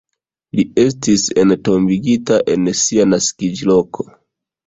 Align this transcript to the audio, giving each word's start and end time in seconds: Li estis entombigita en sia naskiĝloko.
Li 0.59 0.63
estis 0.83 1.25
entombigita 1.41 2.39
en 2.53 2.65
sia 2.81 3.07
naskiĝloko. 3.13 4.09